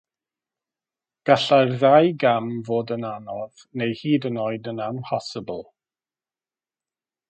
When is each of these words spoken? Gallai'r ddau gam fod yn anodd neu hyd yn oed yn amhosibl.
Gallai'r 1.29 1.73
ddau 1.83 2.09
gam 2.25 2.49
fod 2.71 2.95
yn 2.97 3.07
anodd 3.13 3.65
neu 3.83 3.95
hyd 4.03 4.29
yn 4.33 4.43
oed 4.49 4.75
yn 4.75 4.85
amhosibl. 4.91 5.67